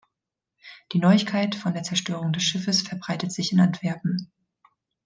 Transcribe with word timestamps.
Die 0.93 0.97
Neuigkeit 0.99 1.53
von 1.53 1.73
der 1.75 1.83
Zerstörung 1.83 2.33
des 2.33 2.41
Schiffes 2.41 2.81
verbreitet 2.81 3.31
sich 3.31 3.51
in 3.51 3.59
Antwerpen. 3.59 4.31